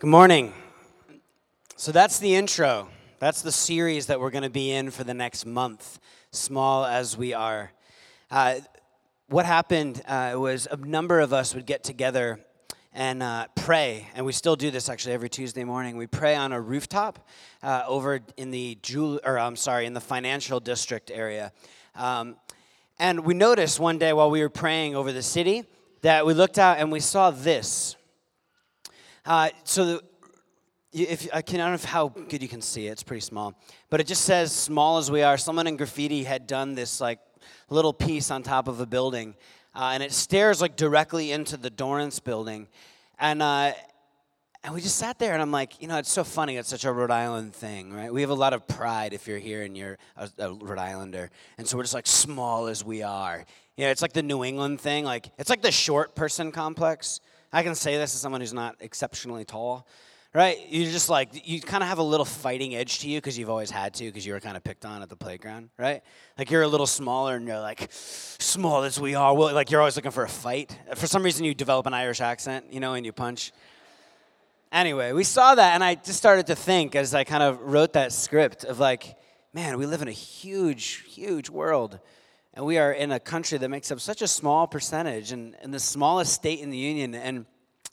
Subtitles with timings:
[0.00, 0.52] Good morning.
[1.74, 2.86] So that's the intro.
[3.18, 5.98] That's the series that we're going to be in for the next month,
[6.30, 7.72] small as we are.
[8.30, 8.60] Uh,
[9.26, 12.38] what happened uh, was a number of us would get together
[12.94, 15.96] and uh, pray, and we still do this actually every Tuesday morning.
[15.96, 17.26] We pray on a rooftop
[17.64, 21.50] uh, over in the jewel, or I'm sorry, in the financial district area.
[21.96, 22.36] Um,
[23.00, 25.64] and we noticed one day while we were praying over the city
[26.02, 27.96] that we looked out and we saw this.
[29.28, 30.02] Uh, so the,
[30.94, 32.92] if I can I don't know how good you can see it.
[32.92, 33.54] It's pretty small,
[33.90, 37.18] but it just says "small as we are." Someone in graffiti had done this like
[37.68, 39.34] little piece on top of a building,
[39.74, 42.66] uh, and it stares like directly into the Dorrance building,
[43.20, 43.42] and.
[43.42, 43.72] Uh,
[44.64, 46.56] and we just sat there, and I'm like, you know, it's so funny.
[46.56, 48.12] It's such a Rhode Island thing, right?
[48.12, 51.30] We have a lot of pride if you're here and you're a, a Rhode Islander,
[51.58, 53.44] and so we're just like small as we are.
[53.76, 55.04] You know, it's like the New England thing.
[55.04, 57.20] Like it's like the short person complex.
[57.52, 59.86] I can say this as someone who's not exceptionally tall,
[60.34, 60.58] right?
[60.68, 63.48] You're just like, you kind of have a little fighting edge to you because you've
[63.48, 66.02] always had to because you were kind of picked on at the playground, right?
[66.36, 69.34] Like you're a little smaller and you're like, small as we are.
[69.34, 70.78] Well, like you're always looking for a fight.
[70.96, 73.52] For some reason, you develop an Irish accent, you know, and you punch.
[74.70, 77.94] Anyway, we saw that and I just started to think as I kind of wrote
[77.94, 79.16] that script of like,
[79.54, 81.98] man, we live in a huge, huge world.
[82.58, 85.72] And we are in a country that makes up such a small percentage and, and
[85.72, 87.46] the smallest state in the union and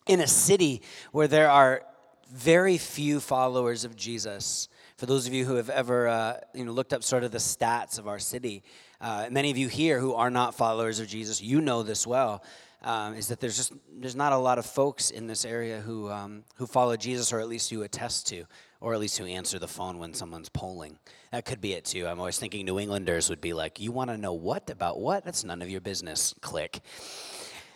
[0.08, 1.84] in a city where there are
[2.32, 4.68] very few followers of Jesus.
[4.98, 7.38] For those of you who have ever uh, you know, looked up sort of the
[7.38, 8.64] stats of our city,
[9.00, 12.44] uh, many of you here who are not followers of Jesus, you know this well.
[12.82, 16.10] Um, is that there's just there's not a lot of folks in this area who
[16.12, 18.46] um, who follow Jesus, or at least who attest to
[18.86, 21.00] or at least who answer the phone when someone's polling.
[21.36, 22.08] That could be it too.
[22.08, 25.26] I'm always thinking New Englanders would be like, You want to know what about what?
[25.26, 26.34] That's none of your business.
[26.40, 26.80] Click.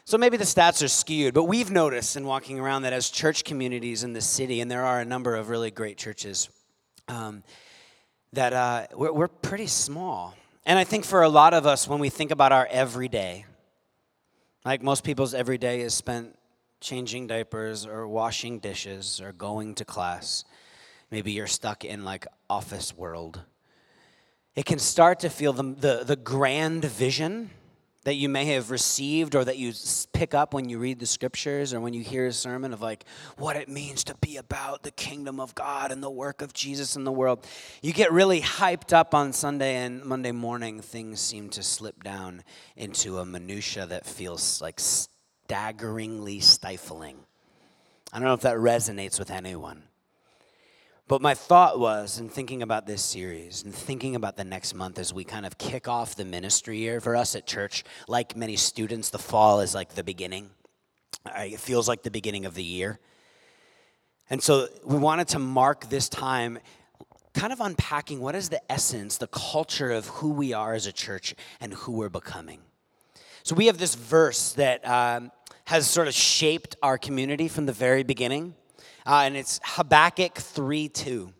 [0.06, 3.44] So maybe the stats are skewed, but we've noticed in walking around that as church
[3.44, 6.50] communities in the city, and there are a number of really great churches,
[7.10, 7.44] um,
[8.32, 10.38] that uh, we're, we're pretty small.
[10.66, 13.46] And I think for a lot of us, when we think about our everyday,
[14.64, 16.40] like most people's everyday is spent
[16.80, 20.46] changing diapers or washing dishes or going to class.
[21.12, 23.42] Maybe you're stuck in like office world.
[24.60, 27.50] It can start to feel the, the, the grand vision
[28.04, 29.72] that you may have received or that you
[30.12, 33.06] pick up when you read the scriptures or when you hear a sermon of like
[33.38, 36.98] what it means to be about the kingdom of God and the work of Jesus
[36.98, 37.48] in the world.
[37.82, 42.44] You get really hyped up on Sunday and Monday morning things seem to slip down
[42.76, 47.16] into a minutia that feels like staggeringly stifling.
[48.12, 49.84] I don't know if that resonates with anyone.
[51.10, 55.00] But my thought was, in thinking about this series and thinking about the next month
[55.00, 58.56] as we kind of kick off the ministry year for us at church, like many
[58.56, 60.52] students, the fall is like the beginning.
[61.36, 63.00] It feels like the beginning of the year.
[64.30, 66.60] And so we wanted to mark this time
[67.34, 70.92] kind of unpacking what is the essence, the culture of who we are as a
[70.92, 72.60] church and who we're becoming.
[73.42, 75.32] So we have this verse that um,
[75.66, 78.54] has sort of shaped our community from the very beginning
[79.10, 81.34] uh, and it's Habakkuk 3 2.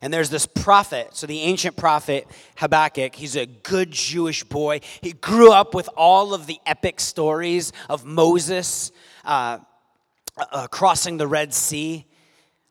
[0.00, 2.26] And there's this prophet, so the ancient prophet
[2.56, 4.80] Habakkuk, he's a good Jewish boy.
[5.00, 8.90] He grew up with all of the epic stories of Moses
[9.24, 9.58] uh,
[10.36, 12.04] uh, crossing the Red Sea,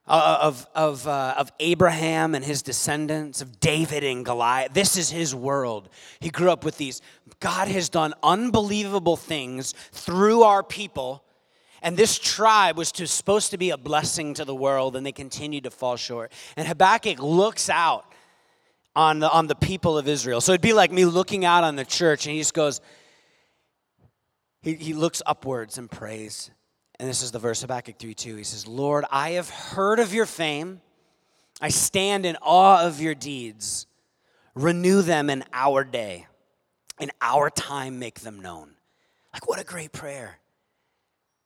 [0.07, 4.73] uh, of, of, uh, of Abraham and his descendants, of David and Goliath.
[4.73, 5.89] This is his world.
[6.19, 7.01] He grew up with these.
[7.39, 11.23] God has done unbelievable things through our people
[11.81, 15.11] and this tribe was to, supposed to be a blessing to the world, and they
[15.11, 16.31] continued to fall short.
[16.55, 18.05] And Habakkuk looks out
[18.95, 20.41] on the, on the people of Israel.
[20.41, 22.81] So it'd be like me looking out on the church, and he just goes,
[24.61, 26.51] he, he looks upwards and prays.
[26.99, 28.35] And this is the verse Habakkuk 3 2.
[28.38, 30.81] He says, Lord, I have heard of your fame.
[31.61, 33.88] I stand in awe of your deeds.
[34.55, 36.27] Renew them in our day.
[36.99, 38.71] In our time, make them known.
[39.31, 40.39] Like, what a great prayer.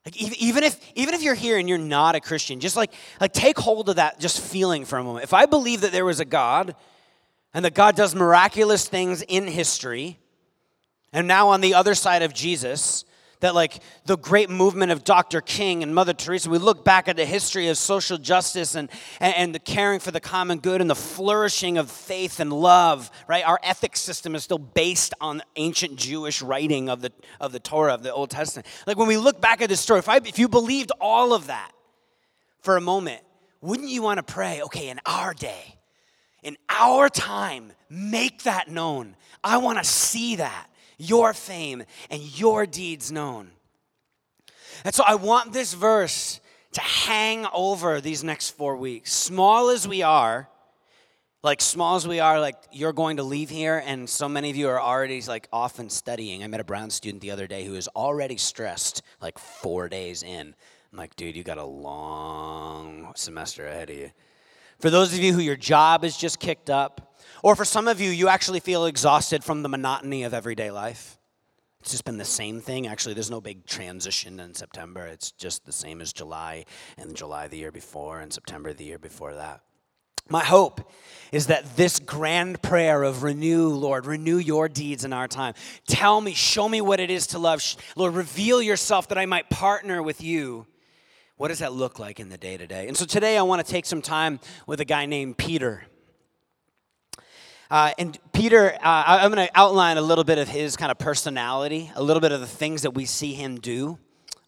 [0.06, 3.33] Like even if even if you're here and you're not a Christian, just like like
[3.33, 5.24] take hold of that just feeling for a moment.
[5.24, 6.75] If I believe that there was a God
[7.53, 10.18] and that God does miraculous things in history,
[11.13, 13.06] and now on the other side of Jesus,
[13.42, 15.42] that like the great movement of Dr.
[15.42, 18.90] King and Mother Teresa, we look back at the history of social justice and,
[19.20, 23.12] and, and, the caring for the common good and the flourishing of faith and love,
[23.28, 23.46] right?
[23.46, 27.94] Our ethics system is still based on ancient Jewish writing of the, of the Torah,
[27.94, 28.68] of the Old Testament.
[28.88, 31.48] Like when we look back at this story, if, I, if you believed all of
[31.48, 31.72] that
[32.62, 33.22] for a moment,
[33.60, 35.78] wouldn't you want to pray, okay, in our day,
[36.44, 39.16] in our time, make that known?
[39.44, 40.68] I want to see that
[41.01, 43.51] your fame and your deeds known.
[44.86, 46.39] And so I want this verse
[46.74, 49.12] to hang over these next four weeks.
[49.12, 50.48] Small as we are,
[51.44, 54.56] like small as we are, like you're going to leave here, and so many of
[54.56, 56.44] you are already like often studying.
[56.44, 60.24] I met a Brown student the other day who is already stressed, like four days
[60.24, 60.56] in.
[60.92, 64.12] I'm like, dude, you got a long semester ahead of you.
[64.80, 67.11] For those of you who your job is just kicked up,
[67.44, 71.18] or for some of you, you actually feel exhausted from the monotony of everyday life.
[71.82, 72.86] It's just been the same thing.
[72.86, 75.08] Actually, there's no big transition in September.
[75.08, 76.66] It's just the same as July
[76.98, 79.62] and July the year before and September the year before that.
[80.30, 80.92] My hope
[81.32, 85.56] is that this grand prayer of renew, Lord, renew your deeds in our time.
[85.88, 87.64] Tell me, show me what it is to love.
[87.96, 90.68] Lord, reveal yourself that I might partner with you.
[91.38, 92.88] What does that look like in the day to day?
[92.88, 95.84] And so today I want to take some time with a guy named Peter.
[97.71, 100.97] Uh, and Peter, uh, I'm going to outline a little bit of his kind of
[100.97, 103.97] personality, a little bit of the things that we see him do.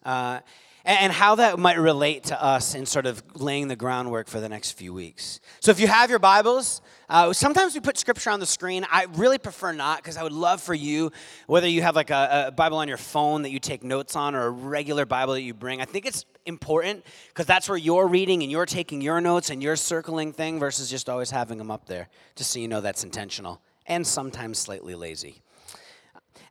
[0.04, 0.40] Uh,
[0.84, 4.48] and how that might relate to us in sort of laying the groundwork for the
[4.48, 5.40] next few weeks.
[5.60, 8.86] So, if you have your Bibles, uh, sometimes we put scripture on the screen.
[8.90, 11.10] I really prefer not because I would love for you,
[11.46, 14.34] whether you have like a, a, Bible on your phone that you take notes on
[14.34, 18.06] or a regular Bible that you bring, I think it's important because that's where you're
[18.06, 21.70] reading and you're taking your notes and you're circling thing versus just always having them
[21.70, 25.42] up there, just so you know that's intentional and sometimes slightly lazy.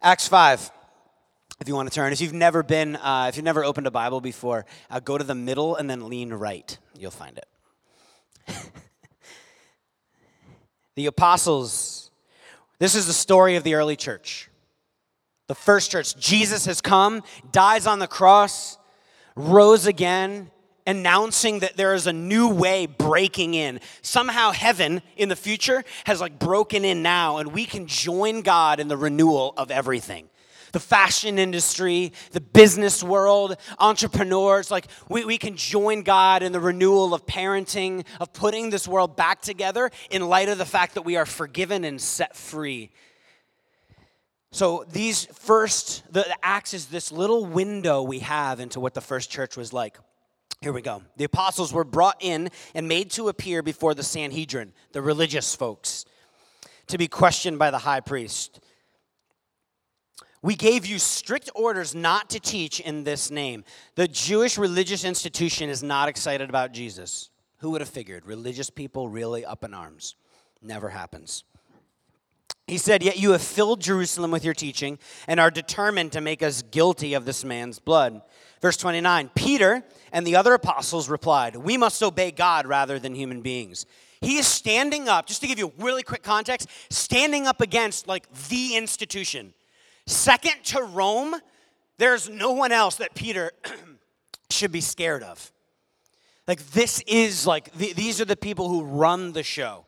[0.01, 0.71] Acts 5
[1.59, 2.11] if you want to turn.
[2.11, 5.23] If you've never been, uh, if you've never opened a Bible before, uh, go to
[5.23, 6.77] the middle and then lean right.
[6.97, 7.47] You'll find it.
[10.95, 12.11] the apostles,
[12.79, 14.49] this is the story of the early church.
[15.47, 16.17] The first church.
[16.17, 18.77] Jesus has come, dies on the cross,
[19.35, 20.49] rose again,
[20.85, 23.79] announcing that there is a new way breaking in.
[24.01, 28.79] Somehow heaven in the future has like broken in now, and we can join God
[28.79, 30.27] in the renewal of everything
[30.73, 34.69] the fashion industry, the business world, entrepreneurs.
[34.69, 39.15] Like, we, we can join God in the renewal of parenting, of putting this world
[39.15, 42.91] back together in light of the fact that we are forgiven and set free.
[44.51, 49.01] So, these first, the, the Acts is this little window we have into what the
[49.01, 49.97] first church was like.
[50.61, 51.03] Here we go.
[51.17, 56.05] The apostles were brought in and made to appear before the Sanhedrin, the religious folks,
[56.87, 58.59] to be questioned by the high priest.
[60.43, 63.63] We gave you strict orders not to teach in this name.
[63.95, 67.29] The Jewish religious institution is not excited about Jesus.
[67.59, 68.25] Who would have figured?
[68.25, 70.15] Religious people really up in arms.
[70.61, 71.45] Never happens.
[72.67, 74.99] He said, Yet you have filled Jerusalem with your teaching
[75.29, 78.21] and are determined to make us guilty of this man's blood.
[78.61, 79.81] Verse 29 Peter
[80.11, 83.85] and the other apostles replied, We must obey God rather than human beings.
[84.19, 88.09] He is standing up, just to give you a really quick context, standing up against
[88.09, 89.53] like the institution
[90.05, 91.35] Second to Rome,
[91.97, 93.51] there's no one else that Peter
[94.49, 95.51] should be scared of.
[96.47, 99.85] Like, this is like, these are the people who run the show.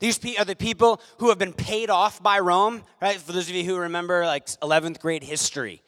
[0.00, 3.16] These are the people who have been paid off by Rome, right?
[3.16, 5.82] For those of you who remember, like, 11th grade history.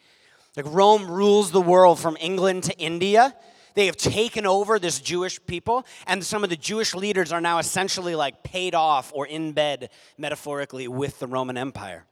[0.55, 3.33] Like, Rome rules the world from England to India.
[3.73, 7.57] They have taken over this Jewish people, and some of the Jewish leaders are now
[7.57, 12.05] essentially like paid off or in bed, metaphorically, with the Roman Empire.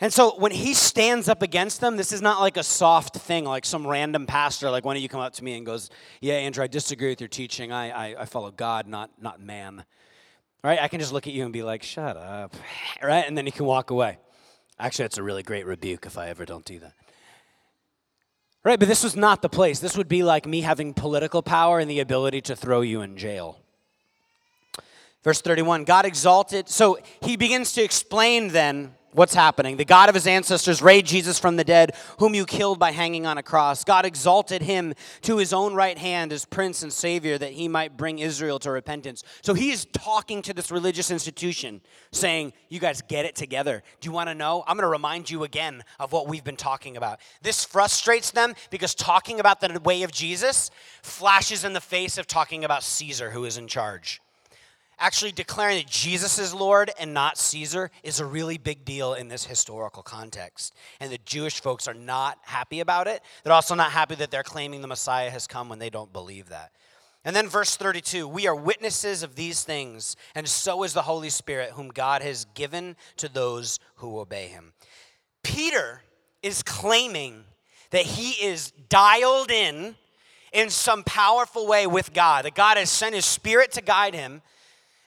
[0.00, 3.44] And so when he stands up against them, this is not like a soft thing,
[3.44, 5.88] like some random pastor, like one of you come up to me and goes,
[6.20, 7.72] Yeah, Andrew, I disagree with your teaching.
[7.72, 9.84] I, I, I follow God, not, not man.
[10.62, 10.78] Right?
[10.80, 12.54] I can just look at you and be like, Shut up.
[13.02, 13.24] Right?
[13.26, 14.18] And then you can walk away.
[14.78, 16.92] Actually, that's a really great rebuke if I ever don't do that.
[18.62, 18.78] Right?
[18.78, 19.78] But this was not the place.
[19.78, 23.16] This would be like me having political power and the ability to throw you in
[23.16, 23.60] jail.
[25.24, 26.68] Verse 31 God exalted.
[26.68, 29.78] So he begins to explain then What's happening?
[29.78, 33.24] The God of his ancestors raised Jesus from the dead, whom you killed by hanging
[33.24, 33.82] on a cross.
[33.82, 34.92] God exalted him
[35.22, 38.70] to his own right hand as prince and savior that he might bring Israel to
[38.70, 39.24] repentance.
[39.40, 41.80] So he is talking to this religious institution,
[42.12, 43.82] saying, You guys get it together.
[44.02, 44.62] Do you want to know?
[44.66, 47.18] I'm going to remind you again of what we've been talking about.
[47.40, 50.70] This frustrates them because talking about the way of Jesus
[51.00, 54.20] flashes in the face of talking about Caesar, who is in charge
[54.98, 59.28] actually declaring that Jesus is Lord and not Caesar is a really big deal in
[59.28, 60.74] this historical context.
[61.00, 63.22] And the Jewish folks are not happy about it.
[63.44, 66.48] They're also not happy that they're claiming the Messiah has come when they don't believe
[66.48, 66.72] that.
[67.24, 71.28] And then verse 32 we are witnesses of these things, and so is the Holy
[71.30, 74.72] Spirit, whom God has given to those who obey him.
[75.42, 76.02] Peter
[76.42, 77.44] is claiming
[77.90, 79.96] that he is dialed in
[80.52, 84.40] in some powerful way with God, that God has sent his spirit to guide him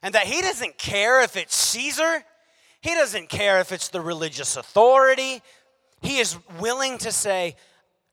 [0.02, 2.24] and that he doesn't care if it's Caesar,
[2.82, 5.42] he doesn't care if it's the religious authority.
[6.02, 7.56] He is willing to say,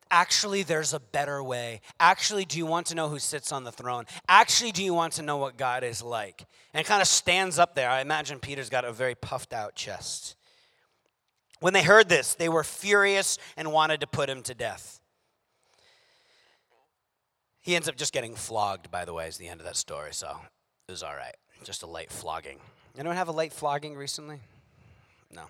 [0.08, 1.80] Actually, there's a better way.
[1.98, 4.04] Actually, do you want to know who sits on the throne?
[4.28, 6.46] Actually, do you want to know what God is like?
[6.72, 7.90] And kind of stands up there.
[7.90, 10.36] I imagine Peter's got a very puffed out chest.
[11.58, 15.00] When they heard this, they were furious and wanted to put him to death.
[17.60, 20.14] He ends up just getting flogged, by the way, is the end of that story,
[20.14, 20.38] so
[20.86, 21.34] it was all right.
[21.64, 22.58] Just a light flogging.
[22.98, 24.40] Anyone have a light flogging recently?
[25.34, 25.44] No.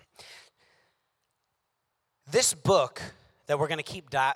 [2.29, 3.01] This book
[3.47, 4.33] that we're going to keep di-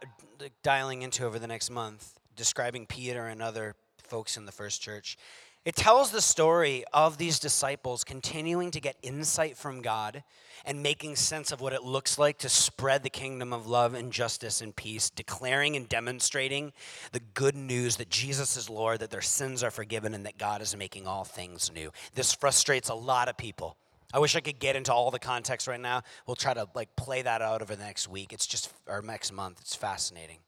[0.63, 5.18] dialing into over the next month, describing Peter and other folks in the first church,
[5.63, 10.24] it tells the story of these disciples continuing to get insight from God
[10.65, 14.12] and making sense of what it looks like to spread the kingdom of love and
[14.12, 16.74] justice and peace, declaring and demonstrating
[17.12, 20.62] the good news that Jesus is Lord, that their sins are forgiven, and that God
[20.62, 21.91] is making all things new.
[22.15, 23.77] This frustrates a lot of people.
[24.13, 26.01] I wish I could get into all the context right now.
[26.27, 28.34] We'll try to like play that out over the next week.
[28.34, 29.60] It's just or next month.
[29.62, 30.39] It's fascinating.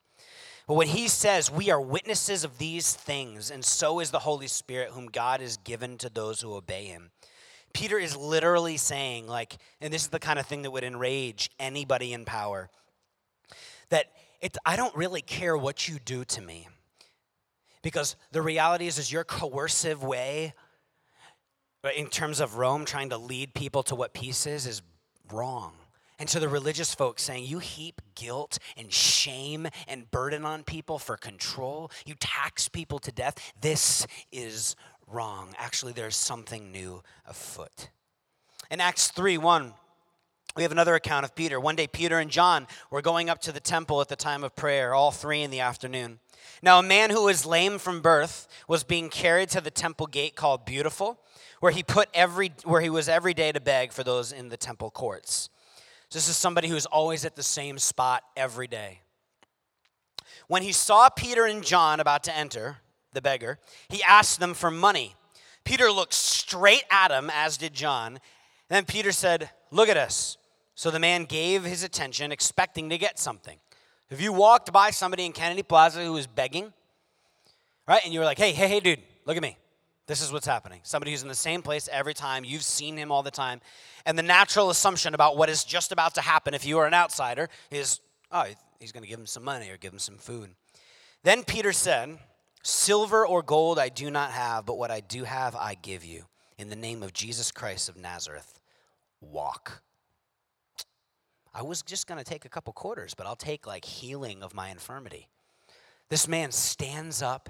[0.67, 4.47] But when he says we are witnesses of these things, and so is the Holy
[4.47, 7.11] Spirit, whom God has given to those who obey him.
[7.73, 11.49] Peter is literally saying, like, and this is the kind of thing that would enrage
[11.59, 12.69] anybody in power,
[13.89, 14.05] that
[14.41, 16.67] it's, I don't really care what you do to me.
[17.81, 20.53] Because the reality is, is your coercive way
[21.83, 24.81] uh, in terms of Rome trying to lead people to what peace is, is
[25.31, 25.73] wrong.
[26.23, 30.97] And to the religious folks saying, you heap guilt and shame and burden on people
[30.97, 33.51] for control, you tax people to death.
[33.59, 35.49] This is wrong.
[35.57, 37.89] Actually, there's something new afoot.
[38.71, 39.73] In Acts 3 1,
[40.55, 41.59] we have another account of Peter.
[41.59, 44.55] One day, Peter and John were going up to the temple at the time of
[44.55, 46.19] prayer, all three in the afternoon.
[46.61, 50.37] Now, a man who was lame from birth was being carried to the temple gate
[50.37, 51.19] called Beautiful
[51.63, 54.57] where he put every where he was every day to beg for those in the
[54.57, 55.49] temple courts.
[56.13, 59.01] This is somebody who's always at the same spot every day.
[60.47, 62.77] When he saw Peter and John about to enter,
[63.13, 65.15] the beggar, he asked them for money.
[65.63, 68.19] Peter looked straight at him, as did John.
[68.69, 70.37] Then Peter said, Look at us.
[70.75, 73.57] So the man gave his attention, expecting to get something.
[74.09, 76.73] Have you walked by somebody in Kennedy Plaza who was begging?
[77.87, 78.01] Right?
[78.03, 79.57] And you were like, hey, hey, hey, dude, look at me.
[80.05, 80.81] This is what's happening.
[80.83, 83.61] Somebody who's in the same place every time, you've seen him all the time.
[84.05, 86.93] And the natural assumption about what is just about to happen if you are an
[86.93, 88.45] outsider is, oh,
[88.79, 90.49] he's going to give him some money or give him some food.
[91.23, 92.17] Then Peter said,
[92.63, 96.25] Silver or gold I do not have, but what I do have I give you.
[96.57, 98.59] In the name of Jesus Christ of Nazareth,
[99.21, 99.81] walk.
[101.53, 104.53] I was just going to take a couple quarters, but I'll take like healing of
[104.53, 105.27] my infirmity.
[106.09, 107.49] This man stands up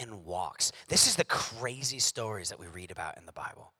[0.00, 0.72] and walks.
[0.88, 3.72] This is the crazy stories that we read about in the Bible.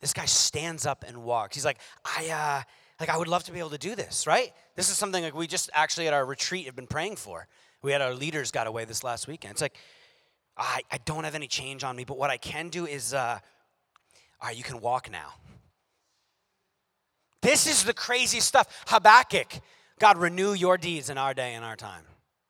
[0.00, 1.54] This guy stands up and walks.
[1.54, 2.62] He's like, I, uh,
[2.98, 4.52] like, I would love to be able to do this, right?
[4.74, 7.46] This is something like we just actually at our retreat have been praying for.
[7.82, 9.52] We had our leaders got away this last weekend.
[9.52, 9.76] It's like,
[10.56, 13.38] I, I don't have any change on me, but what I can do is, uh,
[14.40, 15.34] all right, you can walk now.
[17.42, 18.84] This is the crazy stuff.
[18.86, 19.60] Habakkuk,
[19.98, 22.04] God, renew your deeds in our day and our time.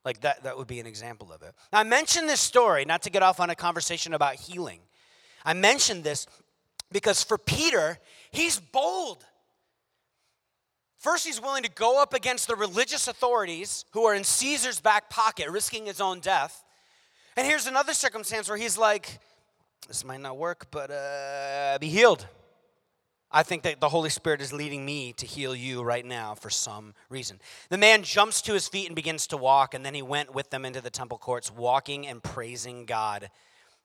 [0.05, 1.55] Like that, that would be an example of it.
[1.73, 4.81] Now, I mentioned this story not to get off on a conversation about healing.
[5.45, 6.27] I mentioned this
[6.93, 7.99] because for Peter,
[8.31, 9.25] he's bold.
[10.99, 15.11] First, he's willing to go up against the religious authorities who are in Caesar's back
[15.11, 16.65] pocket, risking his own death.
[17.37, 19.19] And here's another circumstance where he's like,
[19.87, 22.27] this might not work, but uh, be healed.
[23.37, 26.51] I think that the Holy Spirit is leading me to heal you right now for
[26.51, 27.41] some reason.
[27.69, 30.51] The man jumps to his feet and begins to walk, and then he went with
[30.51, 33.29] them into the temple courts, walking and praising God.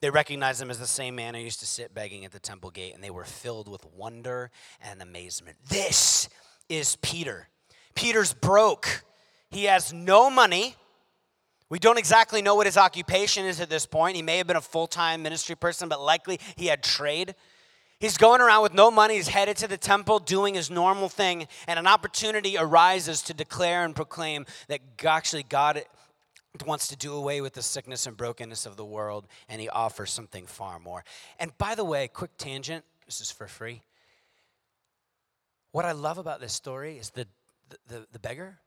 [0.01, 2.69] They recognized him as the same man who used to sit begging at the temple
[2.69, 4.51] gate, and they were filled with wonder
[4.81, 5.57] and amazement.
[5.67, 6.29] This
[6.69, 7.49] is Peter.
[7.95, 9.03] Peter's broke.
[9.49, 10.75] He has no money.
[11.69, 14.15] We don't exactly know what his occupation is at this point.
[14.15, 17.33] He may have been a full time ministry person, but likely he had trade.
[17.99, 19.15] He's going around with no money.
[19.15, 23.83] He's headed to the temple doing his normal thing, and an opportunity arises to declare
[23.83, 25.83] and proclaim that actually God
[26.65, 30.11] wants to do away with the sickness and brokenness of the world, and he offers
[30.11, 31.03] something far more.
[31.39, 33.81] And by the way, quick tangent this is for free.
[35.71, 37.25] What I love about this story is the,
[37.69, 38.59] the, the, the beggar.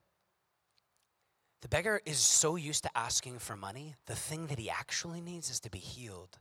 [1.61, 5.49] The beggar is so used to asking for money, the thing that he actually needs
[5.49, 6.39] is to be healed.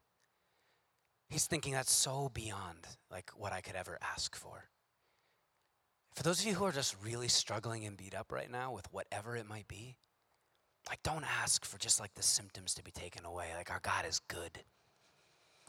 [1.31, 4.65] He's thinking that's so beyond like what I could ever ask for.
[6.13, 8.91] For those of you who are just really struggling and beat up right now with
[8.91, 9.95] whatever it might be,
[10.89, 13.47] like don't ask for just like the symptoms to be taken away.
[13.55, 14.59] Like our God is good.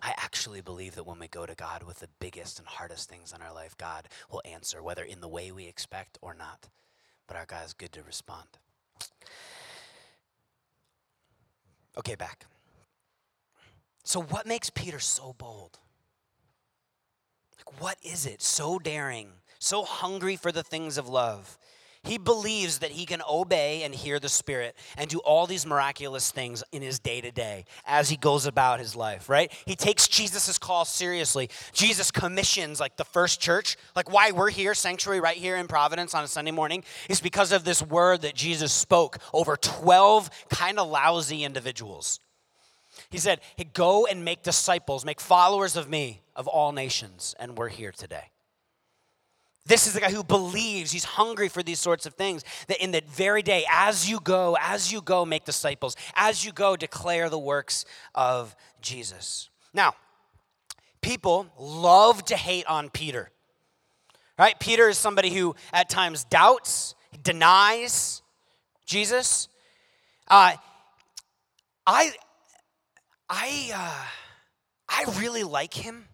[0.03, 3.33] I actually believe that when we go to God with the biggest and hardest things
[3.33, 6.71] in our life, God will answer, whether in the way we expect or not.
[7.29, 8.49] But our God is good to respond.
[11.97, 12.47] Okay, back.
[14.05, 15.79] So, what makes Peter so bold?
[17.59, 19.29] Like, what is it so daring,
[19.59, 21.59] so hungry for the things of love?
[22.05, 26.33] He believes that he can obey and hear the Spirit and do all these miraculous
[26.33, 29.53] things in his day to day as he goes about his life, right?
[29.67, 31.49] He takes Jesus' call seriously.
[31.73, 36.13] Jesus commissions, like the first church, like why we're here, sanctuary, right here in Providence
[36.13, 40.81] on a Sunday morning, is because of this word that Jesus spoke over 12 kind
[40.81, 42.19] of lousy individuals.
[43.13, 47.57] He said, hey, Go and make disciples, make followers of me of all nations, and
[47.57, 48.31] we're here today.
[49.65, 52.43] This is the guy who believes, he's hungry for these sorts of things.
[52.67, 56.53] That in the very day, as you go, as you go, make disciples, as you
[56.53, 59.51] go, declare the works of Jesus.
[59.73, 59.95] Now,
[61.01, 63.31] people love to hate on Peter.
[64.39, 64.59] Right?
[64.59, 68.23] Peter is somebody who at times doubts, denies
[68.87, 69.49] Jesus.
[70.27, 70.55] Uh,
[71.87, 72.13] I,
[73.35, 74.05] I, uh,
[74.91, 76.05] I really like him.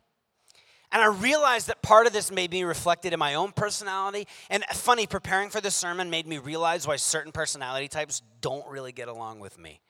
[0.93, 4.27] And I realized that part of this made me reflected in my own personality.
[4.49, 8.93] And funny, preparing for this sermon made me realize why certain personality types don't really
[8.93, 9.81] get along with me.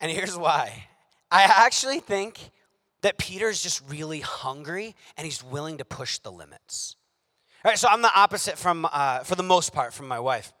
[0.00, 0.88] And here's why
[1.30, 2.38] I actually think
[3.02, 6.96] that Peter's just really hungry and he's willing to push the limits.
[7.64, 10.52] All right, so I'm the opposite from, uh, for the most part, from my wife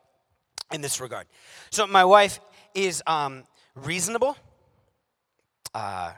[0.72, 1.26] in this regard.
[1.70, 2.38] So my wife
[2.74, 3.42] is um,
[3.74, 4.36] reasonable.
[5.76, 6.12] Uh,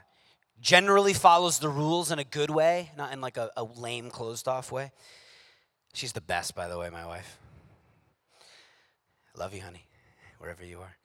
[0.61, 4.47] generally follows the rules in a good way, not in like a, a lame, closed
[4.47, 4.93] off way.
[5.95, 7.41] She's the best, by the way, my wife.
[9.37, 9.85] Love you, honey,
[10.39, 10.97] wherever you are.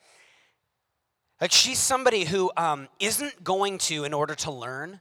[1.41, 4.99] Like, she's somebody who um, not going to, in order to learn,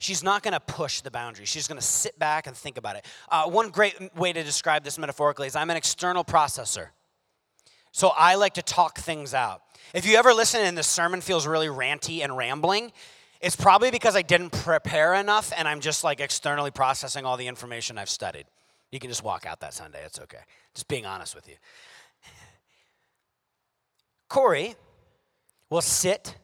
[0.00, 1.48] she's not going to push the boundaries.
[1.48, 3.06] She's going to sit back and think about it.
[3.28, 6.88] Uh, one great way to describe this metaphorically is I'm an external processor.
[7.92, 9.62] So I like to talk things out.
[9.94, 12.92] If you ever listen and the sermon feels really ranty and rambling,
[13.40, 17.46] it's probably because I didn't prepare enough and I'm just like externally processing all the
[17.46, 18.46] information I've studied.
[18.90, 20.00] You can just walk out that Sunday.
[20.04, 20.38] It's okay.
[20.74, 21.54] Just being honest with you.
[24.28, 24.74] Corey
[25.68, 26.36] will sit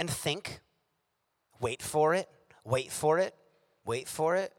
[0.00, 0.60] and think,
[1.60, 2.28] wait for it,
[2.64, 3.34] wait for it,
[3.84, 4.52] wait for it,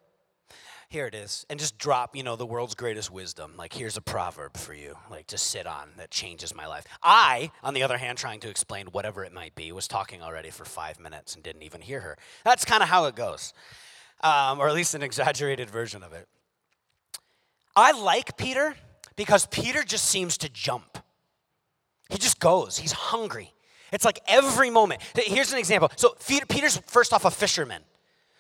[0.96, 3.52] here it is and just drop you know the world's greatest wisdom.
[3.58, 6.86] Like here's a proverb for you like to sit on that changes my life.
[7.04, 10.52] I on the other hand trying to explain whatever it might be was talking already
[10.52, 12.18] for five minutes and didn't even hear her.
[12.46, 13.54] That's kind of how it goes
[14.22, 16.30] um, or at least an exaggerated version of it.
[17.76, 18.74] I like peter
[19.18, 20.98] because peter just seems to jump.
[22.10, 22.78] He just goes.
[22.78, 23.52] He's hungry.
[23.92, 25.02] It's like every moment.
[25.14, 25.92] Here's an example.
[25.98, 26.16] So
[26.48, 27.82] peter's first off a fisherman.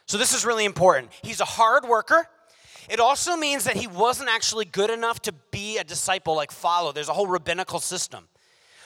[0.06, 1.12] So this is really important.
[1.22, 2.30] He's a hard worker.
[2.89, 6.91] It also means that he wasn't actually good enough to be a disciple, like follow.
[6.91, 8.28] There's a whole rabbinical system.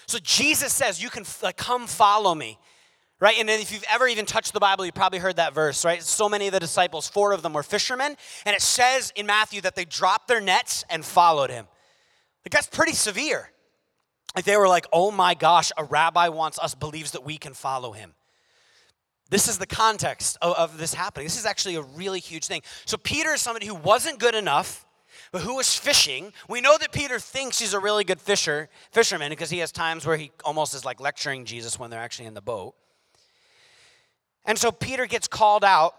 [0.08, 2.58] So Jesus says, You can like, come follow me.
[3.22, 3.38] Right?
[3.38, 6.02] And if you've ever even touched the Bible, you probably heard that verse, right?
[6.02, 8.16] So many of the disciples, four of them were fishermen.
[8.46, 11.68] And it says in Matthew that they dropped their nets and followed him.
[12.46, 13.52] Like, that's pretty severe.
[14.36, 17.54] Like, they were like, oh my gosh, a rabbi wants us, believes that we can
[17.54, 18.14] follow him.
[19.30, 21.26] This is the context of, of, this happening.
[21.26, 22.62] This is actually a really huge thing.
[22.86, 24.86] So, Peter is somebody who wasn't good enough,
[25.32, 26.34] but who was fishing.
[26.48, 30.06] We know that Peter thinks he's a really good fisher, fisherman because he has times
[30.06, 32.74] where he almost is like lecturing Jesus when they're actually in the boat.
[34.46, 35.94] And so, Peter gets called out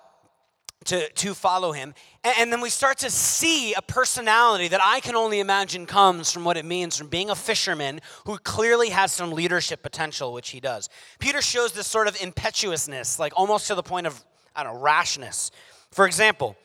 [0.87, 1.95] to, to follow him.
[2.25, 6.33] And, and, then we start to see a personality that I can only imagine comes
[6.33, 10.51] from what it means from being a fisherman who clearly has some leadership potential, which
[10.51, 10.89] he does.
[11.19, 14.25] Peter shows this sort of impetuousness, like almost to the point of,
[14.57, 15.51] I don't know, rashness.
[15.91, 16.57] For example,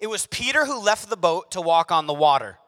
[0.00, 2.58] it was Peter who left the boat to walk on the water.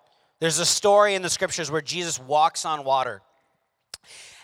[0.41, 3.23] There's a story in the scriptures where Jesus walks on water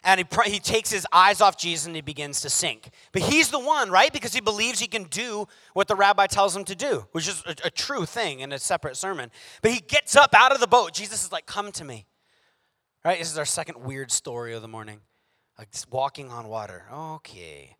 [0.04, 2.90] and he, he takes his eyes off Jesus and he begins to sink.
[3.12, 4.12] But he's the one, right?
[4.12, 7.42] Because he believes he can do what the rabbi tells him to do, which is
[7.46, 9.30] a, a true thing in a separate sermon.
[9.62, 10.92] But he gets up out of the boat.
[10.94, 12.06] Jesus is like, Come to me.
[13.04, 13.18] Right?
[13.18, 15.00] This is our second weird story of the morning.
[15.58, 16.84] Like walking on water.
[16.92, 17.76] Okay.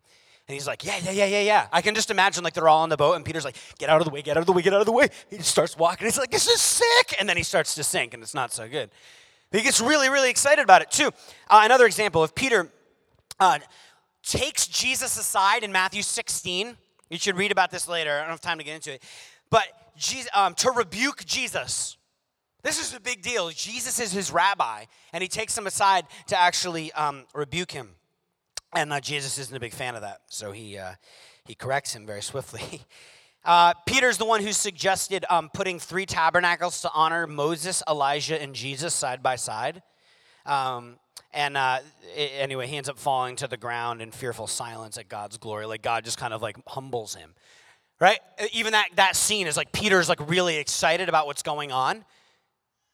[0.47, 1.67] And he's like, yeah, yeah, yeah, yeah, yeah.
[1.71, 4.01] I can just imagine like they're all on the boat, and Peter's like, get out
[4.01, 5.07] of the way, get out of the way, get out of the way.
[5.29, 6.05] He starts walking.
[6.05, 7.15] He's like, this is sick.
[7.19, 8.89] And then he starts to sink, and it's not so good.
[9.51, 11.07] He gets really, really excited about it too.
[11.49, 12.69] Uh, another example of Peter
[13.39, 13.59] uh,
[14.23, 16.77] takes Jesus aside in Matthew 16.
[17.09, 18.17] You should read about this later.
[18.17, 19.03] I don't have time to get into it.
[19.49, 19.65] But
[19.97, 21.97] Jesus, um, to rebuke Jesus.
[22.63, 23.49] This is a big deal.
[23.49, 27.89] Jesus is his rabbi, and he takes him aside to actually um, rebuke him.
[28.73, 30.93] And uh, Jesus isn't a big fan of that, so he, uh,
[31.43, 32.81] he corrects him very swiftly.
[33.43, 38.53] Uh, Peter's the one who suggested um, putting three tabernacles to honor Moses, Elijah, and
[38.53, 39.81] Jesus side by side.
[40.45, 40.97] Um,
[41.33, 41.79] And uh,
[42.17, 45.65] i- anyway, he ends up falling to the ground in fearful silence at God's glory.
[45.65, 47.33] Like God just kind of like humbles him,
[47.99, 48.19] right?
[48.51, 52.03] Even that that scene is like Peter's like really excited about what's going on.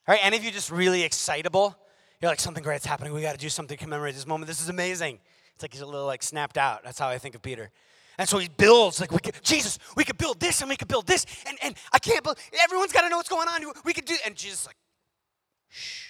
[0.06, 0.20] Right?
[0.22, 1.76] Any of you just really excitable?
[2.22, 3.12] You're like something great's happening.
[3.12, 4.46] We got to do something to commemorate this moment.
[4.48, 5.18] This is amazing.
[5.54, 6.84] It's like he's a little like snapped out.
[6.84, 7.70] That's how I think of Peter.
[8.18, 10.88] And so he builds like we could Jesus, we could build this and we could
[10.88, 13.72] build this and and I can't believe everyone's got to know what's going on.
[13.84, 14.76] We could do and Jesus like
[15.68, 16.06] shh.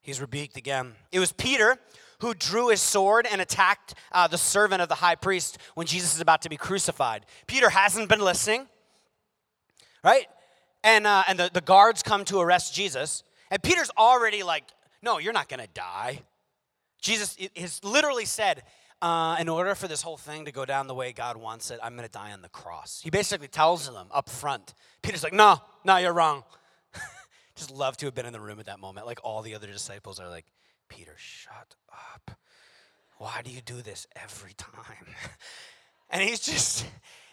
[0.00, 0.92] He's rebuked again.
[1.12, 1.78] It was Peter
[2.20, 6.14] who drew his sword and attacked uh, the servant of the high priest when Jesus
[6.14, 7.26] is about to be crucified.
[7.46, 8.66] Peter hasn't been listening,
[10.02, 10.26] right?
[10.82, 13.24] And, uh, and the, the guards come to arrest Jesus.
[13.50, 14.64] And Peter's already like,
[15.02, 16.20] no, you're not going to die.
[17.00, 18.62] Jesus has literally said,
[19.04, 21.78] uh, in order for this whole thing to go down the way God wants it,
[21.82, 23.02] I'm going to die on the cross.
[23.04, 24.72] He basically tells them up front.
[25.02, 26.42] Peter's like, no, no, you're wrong.
[27.54, 29.06] Just love to have been in the room at that moment.
[29.06, 30.46] Like all the other disciples are like,
[30.88, 32.38] Peter, shut up.
[33.18, 35.06] Why do you do this every time?
[36.10, 36.86] and he's just,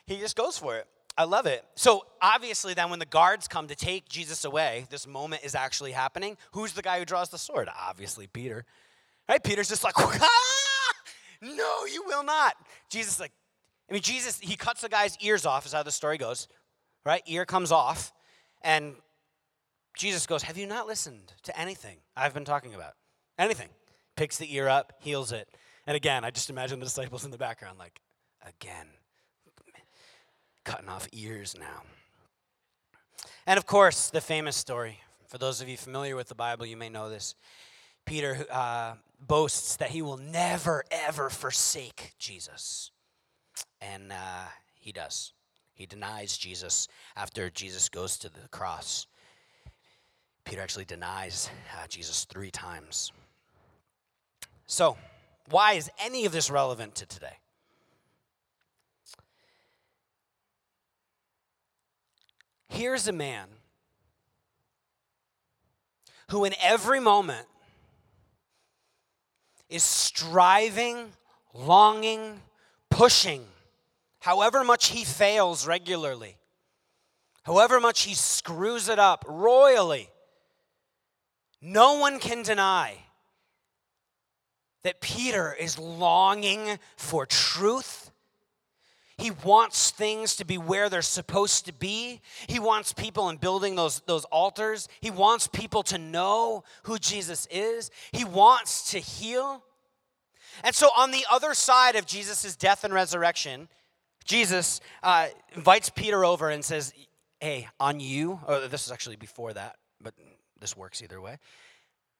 [0.05, 0.88] he just goes for it.
[1.17, 1.63] I love it.
[1.75, 5.93] So obviously, then when the guards come to take Jesus away, this moment is actually
[5.93, 6.36] happening.
[6.51, 7.69] Who's the guy who draws the sword?
[7.88, 8.65] Obviously, Peter.
[9.29, 9.41] Right?
[9.41, 10.61] Peter's just like, ah,
[11.41, 12.56] no, you will not.
[12.89, 13.32] Jesus, like,
[13.89, 16.47] I mean, Jesus, he cuts the guy's ears off, is how the story goes.
[17.06, 17.23] Right?
[17.25, 18.13] Ear comes off,
[18.62, 18.95] and
[19.97, 22.93] Jesus goes, Have you not listened to anything I've been talking about?
[23.39, 23.69] Anything.
[24.15, 25.49] Picks the ear up, heals it.
[25.88, 27.99] And again, I just imagine the disciples in the background, like,
[28.47, 28.88] again,
[30.63, 31.82] cutting off ears now.
[33.47, 34.99] And of course, the famous story.
[35.27, 37.36] For those of you familiar with the Bible, you may know this.
[38.06, 38.93] Peter uh,
[39.27, 42.91] boasts that he will never, ever forsake Jesus.
[43.79, 44.47] And uh,
[44.79, 45.34] he does.
[45.73, 49.07] He denies Jesus after Jesus goes to the cross.
[50.43, 53.12] Peter actually denies uh, Jesus three times.
[54.65, 54.97] So,
[55.49, 57.38] why is any of this relevant to today?
[62.69, 63.47] Here's a man
[66.29, 67.47] who, in every moment,
[69.71, 71.13] is striving,
[71.53, 72.41] longing,
[72.91, 73.43] pushing,
[74.19, 76.38] however much he fails regularly,
[77.43, 80.10] however much he screws it up royally.
[81.62, 82.97] No one can deny
[84.84, 88.11] that Peter is longing for truth.
[89.21, 92.21] He wants things to be where they're supposed to be.
[92.47, 94.88] He wants people in building those, those altars.
[94.99, 97.91] He wants people to know who Jesus is.
[98.12, 99.63] He wants to heal.
[100.63, 103.69] And so, on the other side of Jesus' death and resurrection,
[104.25, 106.91] Jesus uh, invites Peter over and says,
[107.39, 110.15] Hey, on you, this is actually before that, but
[110.60, 111.38] this works either way.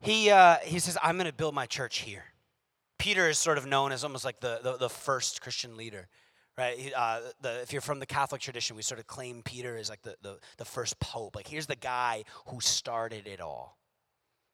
[0.02, 2.26] He, uh, he says, I'm going to build my church here.
[3.00, 6.08] Peter is sort of known as almost like the, the, the first Christian leader,
[6.58, 6.92] right?
[6.96, 10.02] Uh, the, if you're from the Catholic tradition, we sort of claim Peter as like
[10.02, 11.36] the, the, the first pope.
[11.36, 13.78] Like, here's the guy who started it all.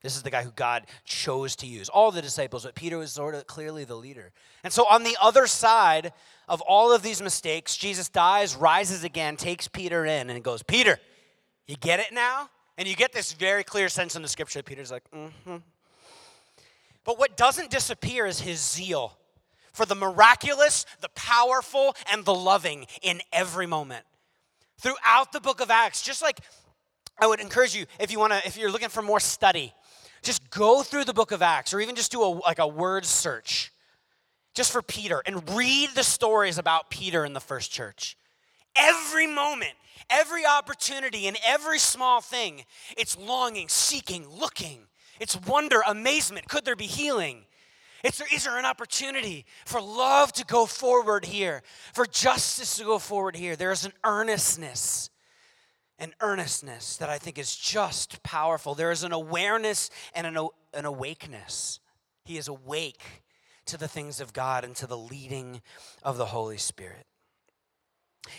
[0.03, 1.89] This is the guy who God chose to use.
[1.89, 4.31] All the disciples, but Peter was sort of clearly the leader.
[4.63, 6.13] And so, on the other side
[6.47, 10.99] of all of these mistakes, Jesus dies, rises again, takes Peter in, and goes, Peter,
[11.65, 12.49] you get it now?
[12.77, 14.59] And you get this very clear sense in the scripture.
[14.59, 15.57] That Peter's like, mm hmm.
[17.03, 19.17] But what doesn't disappear is his zeal
[19.77, 24.03] for the miraculous, the powerful, and the loving in every moment.
[24.79, 26.39] Throughout the book of Acts, just like
[27.19, 29.73] I would encourage you, if you want to, if you're looking for more study,
[30.23, 33.05] just go through the book of Acts or even just do a, like a word
[33.05, 33.71] search
[34.53, 38.17] just for Peter and read the stories about Peter in the first church.
[38.75, 39.73] Every moment,
[40.09, 42.65] every opportunity, and every small thing,
[42.97, 44.87] it's longing, seeking, looking.
[45.19, 46.47] It's wonder, amazement.
[46.47, 47.45] Could there be healing?
[48.03, 52.99] It's, is there an opportunity for love to go forward here, for justice to go
[52.99, 53.55] forward here?
[53.55, 55.09] There's an earnestness,
[55.97, 58.75] an earnestness that I think is just powerful.
[58.75, 61.79] There is an awareness and an, an awakeness.
[62.23, 63.23] He is awake
[63.65, 65.61] to the things of God and to the leading
[66.03, 67.05] of the Holy Spirit.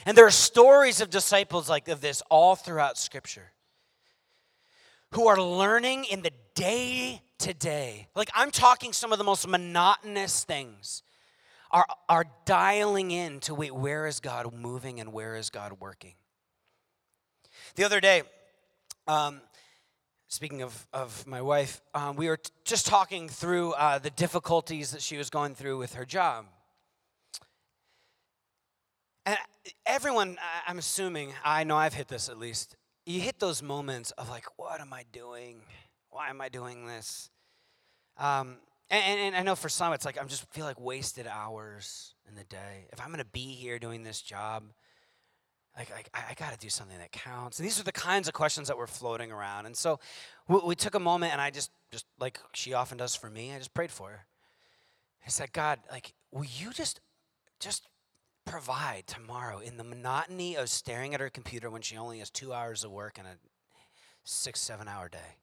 [0.06, 3.52] And there are stories of disciples like of this all throughout Scripture
[5.12, 8.08] who are learning in the day to day.
[8.16, 11.04] Like I'm talking some of the most monotonous things
[11.70, 16.14] are, are dialing in to wait, where is God moving and where is God working?
[17.76, 18.22] The other day,
[19.06, 19.40] um,
[20.26, 24.90] speaking of, of my wife, um, we were t- just talking through uh, the difficulties
[24.90, 26.46] that she was going through with her job.
[29.26, 29.36] And
[29.86, 34.28] everyone, I'm assuming, I know I've hit this at least, you hit those moments of
[34.28, 35.60] like, what am I doing?
[36.18, 37.30] Why am I doing this?
[38.16, 38.56] Um,
[38.90, 42.34] and, and, I know for some, it's like I'm just feel like wasted hours in
[42.34, 42.88] the day.
[42.92, 44.64] If I'm going to be here doing this job,
[45.76, 47.60] like, like I, I got to do something that counts.
[47.60, 49.66] And these are the kinds of questions that were floating around.
[49.66, 50.00] And so
[50.48, 53.54] we, we took a moment, and I just, just like she often does for me,
[53.54, 54.26] I just prayed for her.
[55.24, 57.00] I said, God, like, will you just,
[57.60, 57.86] just
[58.44, 62.52] provide tomorrow in the monotony of staring at her computer when she only has two
[62.52, 63.36] hours of work in a
[64.24, 65.36] six, seven hour day?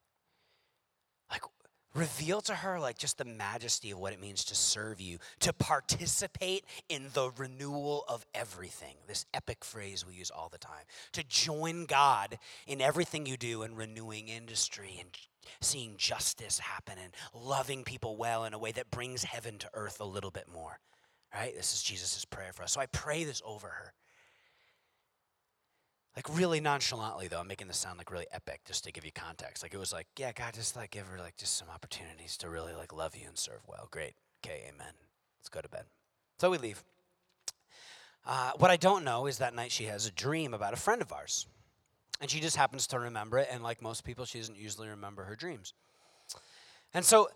[1.96, 5.54] Reveal to her like just the majesty of what it means to serve you to
[5.54, 8.96] participate in the renewal of everything.
[9.08, 10.84] This epic phrase we use all the time.
[11.14, 15.10] To join god in everything you do in renewing industry and
[15.62, 20.02] seeing justice happen and loving people well in a way that brings heaven to earth
[20.02, 20.80] a little bit more.
[21.34, 21.56] Right?
[21.56, 22.74] This is jesus' prayer for us.
[22.74, 23.94] So i pray this over her
[26.15, 29.12] like really nonchalantly though i'm making this sound like really epic just to give you
[29.12, 29.63] context.
[29.63, 32.49] Like it was like yeah god just like give her like just some opportunities to
[32.49, 33.88] really like love you and serve well.
[33.91, 34.13] Great.
[34.45, 34.93] Okay amen.
[35.39, 35.86] Let's go to bed.
[36.39, 36.84] So we leave.
[38.28, 41.01] Uh, what i don't know is that night she has a dream about a friend
[41.01, 41.45] of ours
[42.19, 45.23] and she just happens to remember it and like most people she doesn't usually remember
[45.25, 45.73] her dreams.
[46.93, 47.30] And so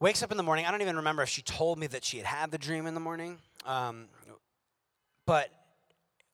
[0.00, 0.66] wakes up in the morning.
[0.66, 2.94] I don't even remember if she told me that she had had the dream in
[2.94, 4.08] the morning um,
[5.26, 5.50] but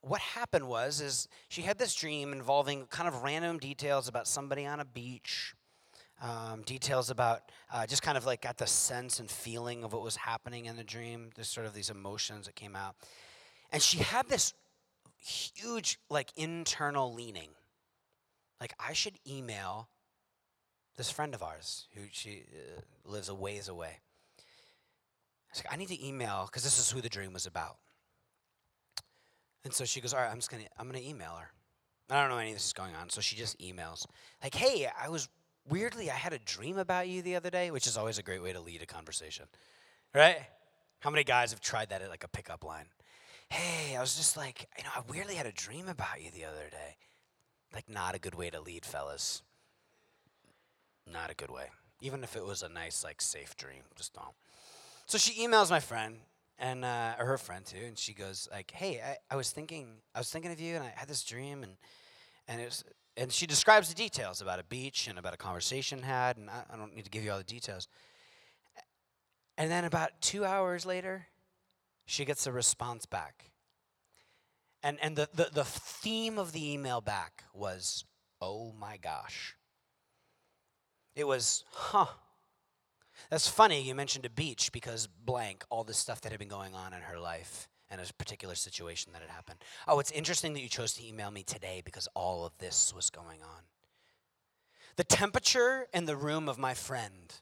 [0.01, 4.65] what happened was is she had this dream involving kind of random details about somebody
[4.67, 5.55] on a beach
[6.21, 10.03] um, details about uh, just kind of like got the sense and feeling of what
[10.03, 12.97] was happening in the dream there's sort of these emotions that came out.
[13.71, 14.55] And she had this
[15.17, 17.51] huge like internal leaning.
[18.61, 19.89] Like i should email
[20.97, 24.01] this friend of ours who she uh, lives a ways away.
[25.55, 27.77] I, like, I need to email because this is who the dream was about
[29.65, 31.51] and so she goes, all right, I'm just gonna, I'm gonna email her.
[32.11, 34.07] I don't know any of this is going on, so she just emails,
[34.43, 35.29] like, hey, I was
[35.69, 38.43] weirdly, I had a dream about you the other day, which is always a great
[38.43, 39.47] way to lead a conversation,
[40.15, 40.39] right?
[41.01, 42.87] How many guys have tried that at like a pickup line?
[43.51, 46.45] Hey, I was just like, you know, I weirdly had a dream about you the
[46.45, 46.97] other day.
[47.73, 49.43] Like, not a good way to lead, fellas.
[51.11, 51.71] Not a good way.
[52.01, 54.35] Even if it was a nice, like, safe dream, just don't.
[55.07, 56.17] So she emails my friend,
[56.59, 60.19] and uh, her friend too, and she goes like, "Hey, I, I was thinking, I
[60.19, 61.77] was thinking of you, and I had this dream, and
[62.47, 62.85] and it was."
[63.17, 66.63] And she describes the details about a beach and about a conversation had, and I,
[66.73, 67.89] I don't need to give you all the details.
[69.57, 71.27] And then about two hours later,
[72.07, 73.51] she gets a response back.
[74.85, 78.05] And, and the, the, the theme of the email back was,
[78.41, 79.57] oh my gosh.
[81.17, 82.07] It was, huh,
[83.31, 86.75] that's funny you mentioned a beach because blank, all this stuff that had been going
[86.75, 89.59] on in her life and a particular situation that had happened.
[89.87, 93.11] Oh, it's interesting that you chose to email me today because all of this was
[93.11, 93.63] going on.
[94.97, 97.33] The temperature in the room of my friend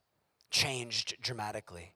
[0.50, 1.94] changed dramatically.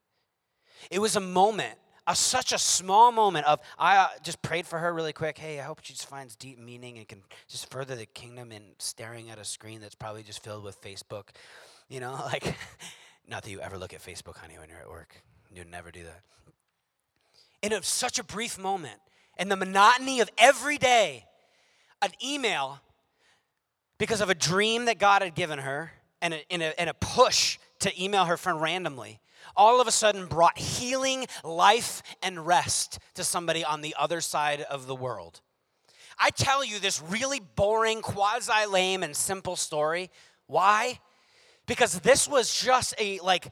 [0.90, 4.79] It was a moment, a, such a small moment of, I uh, just prayed for
[4.79, 5.38] her really quick.
[5.38, 8.62] Hey, I hope she just finds deep meaning and can just further the kingdom in
[8.79, 11.29] staring at a screen that's probably just filled with Facebook.
[11.88, 12.57] You know, like
[13.29, 15.23] not that you ever look at Facebook, honey, when you're at work.
[15.55, 16.21] You'd never do that.
[17.63, 19.01] In such a brief moment,
[19.39, 21.27] in the monotony of every day,
[22.03, 22.81] an email
[23.99, 26.95] because of a dream that God had given her and a, and a, and a
[26.95, 29.21] push to email her friend randomly,
[29.57, 34.63] all of a sudden brought healing, life, and rest to somebody on the other side
[34.63, 35.41] of the world.
[36.19, 40.11] I tell you this really boring, quasi lame, and simple story.
[40.47, 40.99] Why?
[41.71, 43.47] Because this was just a like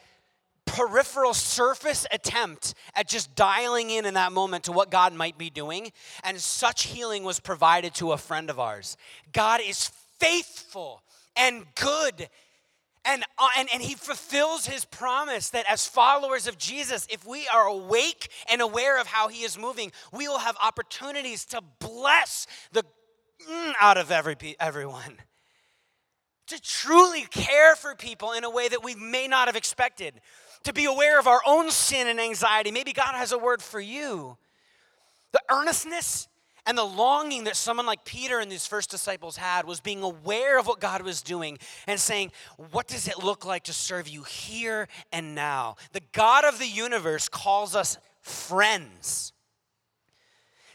[0.67, 5.51] peripheral surface attempt at just dialing in in that moment to what God might be
[5.51, 5.93] doing.
[6.25, 8.97] And such healing was provided to a friend of ours.
[9.33, 11.01] God is faithful
[11.37, 12.29] and good.
[13.05, 17.47] And, uh, and, and he fulfills his promise that as followers of Jesus, if we
[17.55, 22.49] are awake and aware of how he is moving, we will have opportunities to bless
[22.73, 22.83] the
[23.49, 25.19] mm, out of every, everyone
[26.49, 30.15] to truly care for people in a way that we may not have expected,
[30.65, 32.71] to be aware of our own sin and anxiety.
[32.71, 34.37] Maybe God has a word for you.
[35.33, 36.29] The earnestness
[36.67, 40.59] and the longing that someone like Peter and these first disciples had was being aware
[40.59, 42.33] of what God was doing and saying,
[42.73, 45.77] What does it look like to serve you here and now?
[45.93, 49.33] The God of the universe calls us friends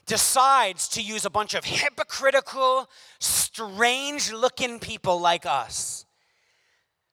[0.06, 2.90] decides to use a bunch of hypocritical,
[3.20, 6.06] strange looking people like us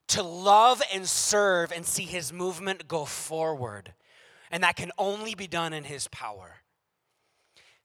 [0.09, 3.95] to love and serve and see his movement go forward.
[4.51, 6.63] And that can only be done in his power.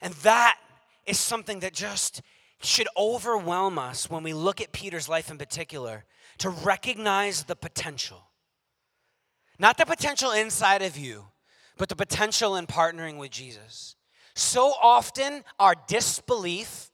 [0.02, 0.58] And that
[1.06, 2.22] is something that just
[2.62, 6.06] should overwhelm us when we look at Peter's life in particular
[6.39, 8.30] to recognize the potential.
[9.60, 11.26] Not the potential inside of you,
[11.78, 13.96] but the potential in partnering with Jesus.
[14.36, 16.91] So often, our disbelief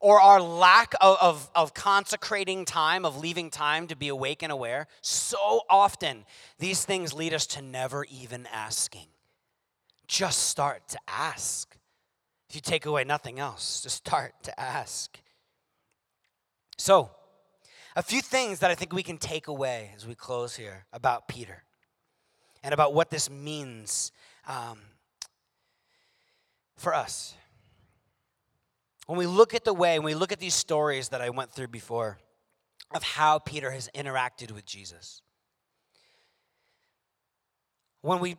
[0.00, 4.50] or our lack of, of, of, consecrating time, of leaving time to be awake and
[4.50, 6.24] aware, so often
[6.58, 9.06] these things lead us to never even asking.
[10.06, 11.76] Just start to ask.
[12.48, 15.18] If you take away nothing else, just start to ask.
[16.78, 17.10] So,
[17.96, 21.28] a few things that I think we can take away as we close here about
[21.28, 21.64] Peter
[22.62, 24.12] and about what this means
[24.46, 24.78] um,
[26.76, 27.34] for us.
[29.06, 31.52] When we look at the way, when we look at these stories that I went
[31.52, 32.18] through before
[32.94, 35.22] of how Peter has interacted with Jesus,
[38.02, 38.36] when we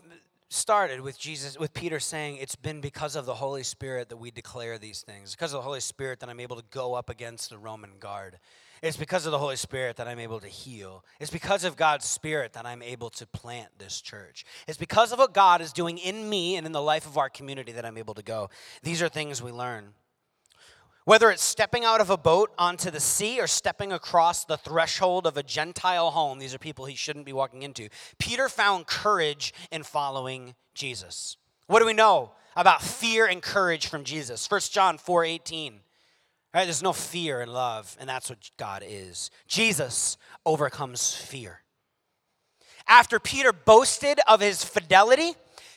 [0.49, 4.31] started with Jesus, with Peter saying, It's been because of the Holy Spirit that we
[4.31, 5.31] declare these things.
[5.31, 8.39] because of the Holy Spirit that I'm able to go up against the Roman guard.
[8.81, 11.03] It's because of the Holy Spirit that I'm able to heal.
[11.19, 14.45] It's because of God's Spirit that I'm able to plant this church.
[14.67, 17.29] It's because of what God is doing in me and in the life of our
[17.29, 18.49] community that I'm able to go.
[18.83, 19.93] These are things we learn.
[21.05, 25.25] Whether it's stepping out of a boat onto the sea or stepping across the threshold
[25.25, 27.87] of a Gentile home, these are people he shouldn't be walking into.
[28.19, 31.37] Peter found courage in following Jesus.
[31.67, 34.51] What do we know about fear and courage from Jesus?
[34.51, 35.79] 1 John 4 18.
[36.57, 36.63] Right?
[36.63, 39.29] There's no fear in love, and that's what God is.
[39.47, 41.61] Jesus overcomes fear.
[42.87, 45.33] After Peter boasted of his fidelity,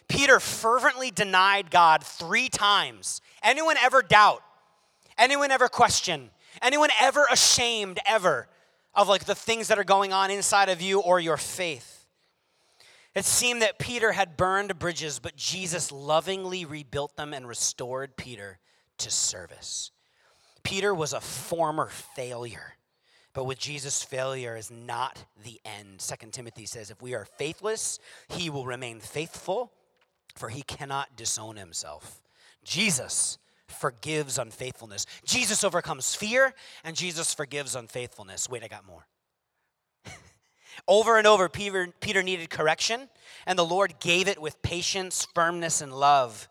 [0.08, 3.20] Peter fervently denied God three times.
[3.42, 4.42] Anyone ever doubt?
[5.18, 6.30] Anyone ever question?
[6.62, 8.48] Anyone ever ashamed ever
[8.94, 12.06] of like the things that are going on inside of you or your faith?
[13.14, 18.60] It seemed that Peter had burned bridges, but Jesus lovingly rebuilt them and restored Peter
[18.96, 19.90] to service.
[20.62, 22.74] Peter was a former failure.
[23.32, 26.00] But with Jesus, failure is not the end.
[26.00, 29.72] Second Timothy says, if we are faithless, he will remain faithful,
[30.34, 32.20] for he cannot disown himself.
[32.64, 35.06] Jesus forgives unfaithfulness.
[35.24, 38.48] Jesus overcomes fear, and Jesus forgives unfaithfulness.
[38.48, 39.06] Wait, I got more.
[40.88, 43.08] over and over, Peter, Peter needed correction,
[43.46, 46.48] and the Lord gave it with patience, firmness, and love.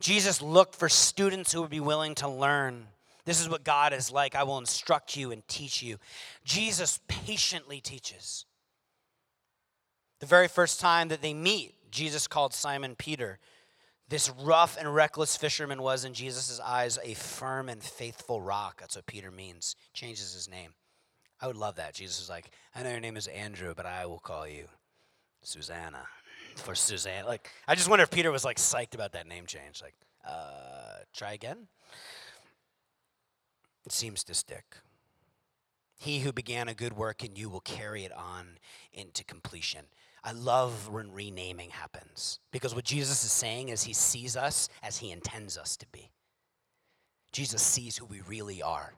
[0.00, 2.86] Jesus looked for students who would be willing to learn.
[3.26, 4.34] This is what God is like.
[4.34, 5.98] I will instruct you and teach you.
[6.44, 8.46] Jesus patiently teaches.
[10.20, 13.38] The very first time that they meet, Jesus called Simon Peter
[14.08, 18.80] this rough and reckless fisherman was, in Jesus' eyes, a firm and faithful rock.
[18.80, 19.74] That's what Peter means.
[19.94, 20.74] Changes his name.
[21.40, 21.94] I would love that.
[21.94, 24.66] Jesus is like, I know your name is Andrew, but I will call you
[25.42, 26.04] Susanna.
[26.54, 27.26] For Susanna.
[27.26, 29.82] Like, I just wonder if Peter was like psyched about that name change.
[29.82, 29.94] Like,
[30.26, 31.66] uh, try again?
[33.86, 34.76] It seems to stick.
[35.98, 38.58] He who began a good work in you will carry it on
[38.92, 39.86] into completion.
[40.22, 44.98] I love when renaming happens because what Jesus is saying is he sees us as
[44.98, 46.10] he intends us to be.
[47.32, 48.94] Jesus sees who we really are.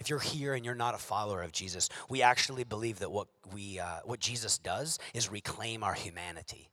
[0.00, 3.28] If you're here and you're not a follower of Jesus, we actually believe that what,
[3.52, 6.70] we, uh, what Jesus does is reclaim our humanity.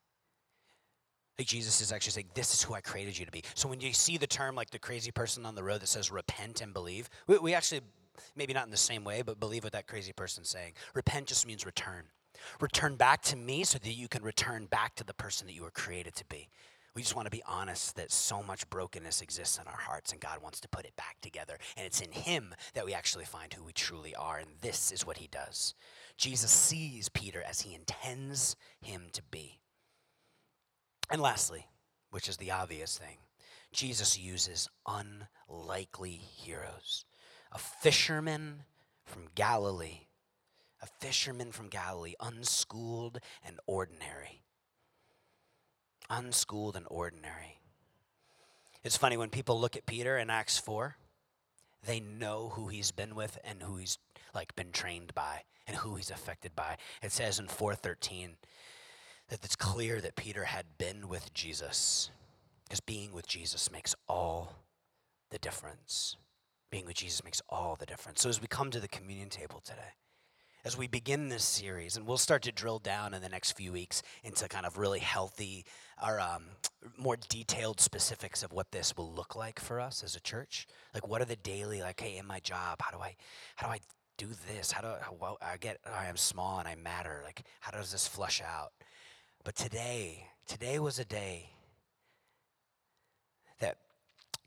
[1.42, 3.44] Like Jesus is actually saying, This is who I created you to be.
[3.56, 6.12] So when you see the term like the crazy person on the road that says
[6.12, 7.82] repent and believe, we, we actually,
[8.36, 10.74] maybe not in the same way, but believe what that crazy person's saying.
[10.94, 12.04] Repent just means return.
[12.60, 15.64] Return back to me so that you can return back to the person that you
[15.64, 16.48] were created to be.
[16.94, 20.22] We just want to be honest that so much brokenness exists in our hearts and
[20.22, 21.58] God wants to put it back together.
[21.76, 24.38] And it's in Him that we actually find who we truly are.
[24.38, 25.74] And this is what He does.
[26.18, 29.61] Jesus sees Peter as He intends him to be.
[31.12, 31.68] And lastly,
[32.10, 33.18] which is the obvious thing,
[33.72, 37.06] Jesus uses unlikely heroes.
[37.52, 38.64] A fisherman
[39.04, 40.08] from Galilee
[40.82, 44.42] a fisherman from Galilee, unschooled and ordinary.
[46.10, 47.60] Unschooled and ordinary.
[48.84, 50.98] It's funny when people look at Peter in Acts 4,
[51.86, 54.00] they know who he's been with and who he's
[54.34, 56.78] like been trained by and who he's affected by.
[57.04, 58.38] It says in 413
[59.32, 62.12] that it's clear that Peter had been with Jesus
[62.66, 64.58] because being with Jesus makes all
[65.30, 66.18] the difference.
[66.70, 68.22] Being with Jesus makes all the difference.
[68.22, 69.96] So as we come to the communion table today,
[70.66, 73.72] as we begin this series, and we'll start to drill down in the next few
[73.72, 75.66] weeks into kind of really healthy
[76.06, 76.44] or um,
[76.98, 80.68] more detailed specifics of what this will look like for us as a church.
[80.94, 83.16] Like, what are the daily, like, hey, in my job, how do I,
[83.56, 83.80] how do I
[84.18, 84.74] do this?
[84.74, 87.22] How do I, well, I get, I am small and I matter.
[87.24, 88.72] Like, how does this flush out?
[89.44, 91.50] But today, today was a day
[93.60, 93.78] that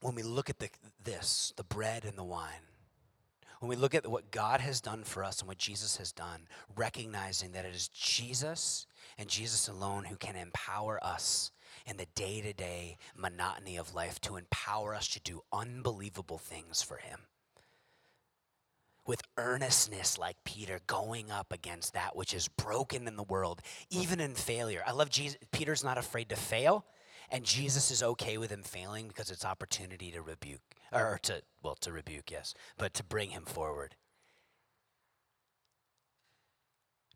[0.00, 0.68] when we look at the,
[1.02, 2.68] this, the bread and the wine,
[3.58, 6.46] when we look at what God has done for us and what Jesus has done,
[6.76, 8.86] recognizing that it is Jesus
[9.18, 11.50] and Jesus alone who can empower us
[11.86, 16.82] in the day to day monotony of life to empower us to do unbelievable things
[16.82, 17.20] for Him.
[19.06, 24.18] With earnestness, like Peter, going up against that which is broken in the world, even
[24.18, 24.82] in failure.
[24.86, 25.38] I love Jesus.
[25.52, 26.86] Peter's not afraid to fail,
[27.30, 31.74] and Jesus is okay with him failing because it's opportunity to rebuke, or to, well,
[31.82, 33.96] to rebuke, yes, but to bring him forward.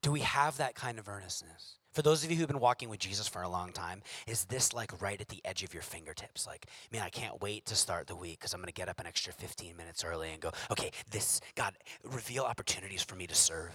[0.03, 1.79] Do we have that kind of earnestness?
[1.99, 4.73] For those of you who've been walking with Jesus for a long time, is this
[4.73, 6.47] like right at the edge of your fingertips?
[6.47, 9.01] Like, man, I can't wait to start the week because I'm going to get up
[9.01, 11.75] an extra 15 minutes early and go, okay, this, God,
[12.05, 13.73] reveal opportunities for me to serve,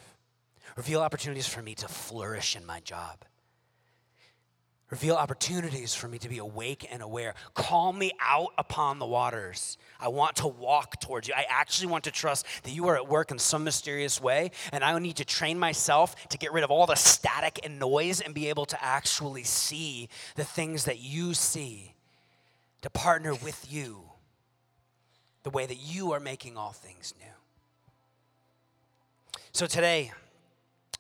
[0.78, 3.26] reveal opportunities for me to flourish in my job.
[4.94, 7.34] Reveal opportunities for me to be awake and aware.
[7.56, 9.80] Call me out upon the waters.
[10.00, 11.34] I want to walk towards you.
[11.36, 14.84] I actually want to trust that you are at work in some mysterious way, and
[14.84, 18.36] I need to train myself to get rid of all the static and noise and
[18.36, 21.96] be able to actually see the things that you see,
[22.84, 24.04] to partner with you
[25.42, 27.34] the way that you are making all things new.
[29.54, 30.12] So today,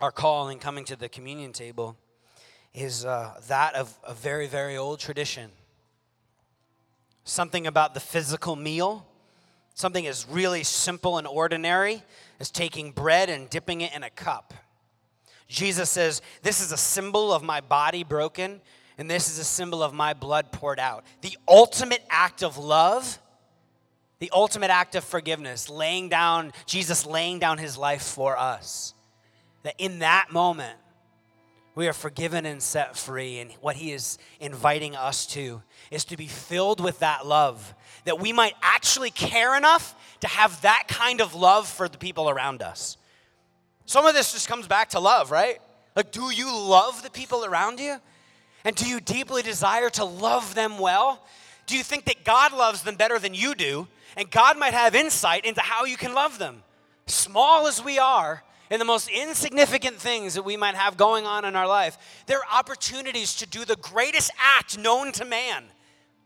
[0.01, 1.95] our call in coming to the communion table
[2.73, 5.51] is uh, that of a very, very old tradition.
[7.23, 9.05] Something about the physical meal,
[9.75, 12.03] something as really simple and ordinary
[12.39, 14.53] as taking bread and dipping it in a cup.
[15.47, 18.59] Jesus says, This is a symbol of my body broken,
[18.97, 21.05] and this is a symbol of my blood poured out.
[21.21, 23.19] The ultimate act of love,
[24.19, 28.93] the ultimate act of forgiveness, laying down, Jesus laying down his life for us.
[29.61, 30.77] That in that moment,
[31.75, 33.39] we are forgiven and set free.
[33.39, 35.61] And what he is inviting us to
[35.91, 37.73] is to be filled with that love,
[38.05, 42.29] that we might actually care enough to have that kind of love for the people
[42.29, 42.97] around us.
[43.85, 45.59] Some of this just comes back to love, right?
[45.95, 47.97] Like, do you love the people around you?
[48.65, 51.25] And do you deeply desire to love them well?
[51.65, 53.87] Do you think that God loves them better than you do?
[54.15, 56.63] And God might have insight into how you can love them.
[57.07, 58.43] Small as we are,
[58.73, 61.95] in the most insignificant things that we might have going on in our life,
[62.25, 65.63] there are opportunities to do the greatest act known to man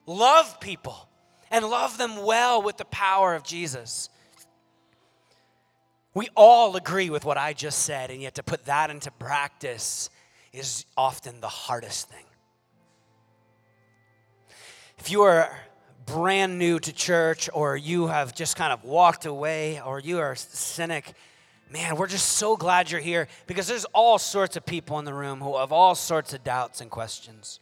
[0.06, 1.10] love people
[1.52, 4.08] and love them well with the power of Jesus.
[6.14, 10.10] We all agree with what I just said, and yet to put that into practice
[10.54, 12.24] is often the hardest thing.
[15.00, 15.54] If you are
[16.06, 20.36] brand new to church, or you have just kind of walked away, or you are
[20.36, 21.14] cynic,
[21.72, 25.14] Man, we're just so glad you're here because there's all sorts of people in the
[25.14, 27.60] room who have all sorts of doubts and questions.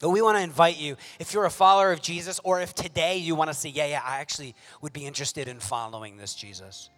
[0.00, 3.16] But we want to invite you, if you're a follower of Jesus, or if today
[3.16, 6.90] you want to say, Yeah, yeah, I actually would be interested in following this Jesus,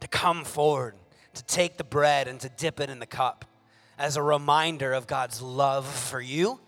[0.00, 0.94] to come forward,
[1.34, 3.44] to take the bread and to dip it in the cup
[3.98, 6.60] as a reminder of God's love for you,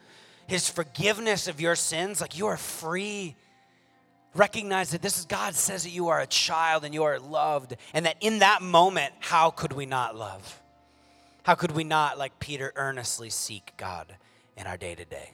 [0.46, 2.20] His forgiveness of your sins.
[2.20, 3.36] Like you are free
[4.34, 7.76] recognize that this is God says that you are a child and you are loved,
[7.92, 10.60] and that in that moment, how could we not love?
[11.42, 14.14] How could we not, like Peter, earnestly seek God
[14.56, 15.32] in our day to day?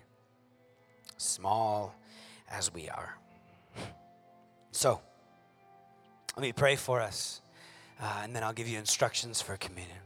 [1.17, 1.95] Small
[2.51, 3.17] as we are.
[4.73, 5.01] So,
[6.37, 7.41] let me pray for us,
[8.01, 9.99] uh, and then I'll give you instructions for communion.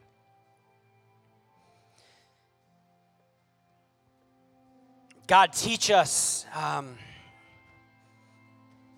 [5.27, 6.47] God, teach us.
[6.55, 6.97] Um,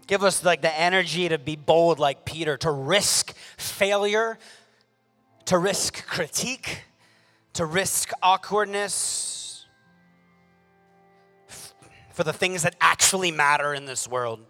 [0.06, 4.38] Give us like the energy to be bold like Peter, to risk failure,
[5.46, 6.82] to risk critique,
[7.54, 9.66] to risk awkwardness
[12.12, 14.40] for the things that actually matter in this world.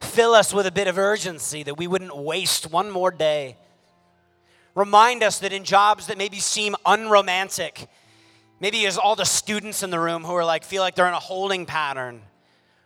[0.00, 3.56] Fill us with a bit of urgency that we wouldn't waste one more day.
[4.74, 7.86] Remind us that in jobs that maybe seem unromantic,
[8.58, 11.14] maybe there's all the students in the room who are like, feel like they're in
[11.14, 12.22] a holding pattern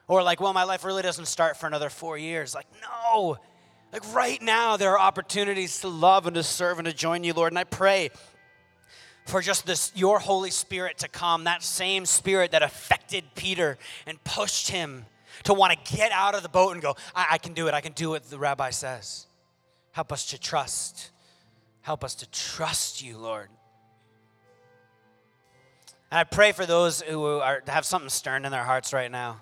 [0.08, 2.54] or like, well, my life really doesn't start for another four years.
[2.54, 3.38] Like, no.
[3.92, 7.32] Like right now, there are opportunities to love and to serve and to join you,
[7.32, 7.52] Lord.
[7.52, 8.10] And I pray
[9.26, 14.22] for just this, your Holy Spirit to come, that same spirit that affected Peter and
[14.22, 15.06] pushed him
[15.44, 17.74] to want to get out of the boat and go, I, I can do it.
[17.74, 19.26] I can do what the rabbi says.
[19.92, 21.10] Help us to trust.
[21.80, 23.48] Help us to trust you, Lord.
[26.10, 29.40] And I pray for those who are, have something stern in their hearts right now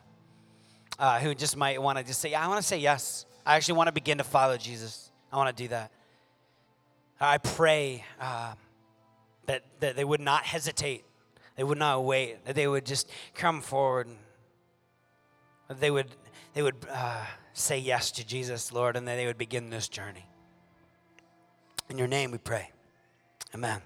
[0.99, 3.26] uh, who just might want to just say, I want to say yes.
[3.45, 5.11] I actually want to begin to follow Jesus.
[5.32, 5.90] I want to do that.
[7.20, 8.55] I pray uh,
[9.47, 11.05] that, that they would not hesitate.
[11.57, 12.45] They would not wait.
[12.45, 14.09] That they would just come forward.
[15.68, 16.09] They would,
[16.53, 20.26] they would uh, say yes to Jesus, Lord, and that they would begin this journey.
[21.88, 22.70] In your name we pray.
[23.55, 23.80] Amen.